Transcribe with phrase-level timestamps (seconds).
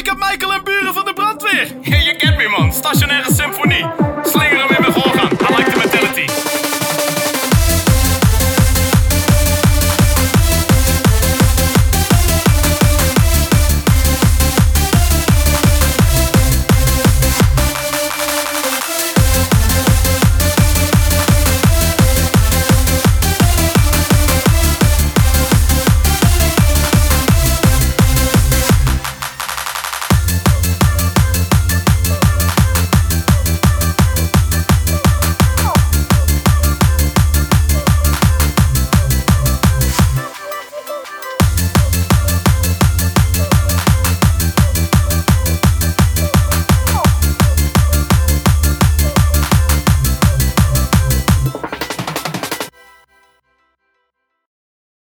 [0.00, 1.66] ik heb Michael en buren van de brandweer.
[1.82, 3.86] Je kent me man, stationaire symfonie.
[4.22, 6.59] Slinger hem in mijn voorgaan, I like the mentality.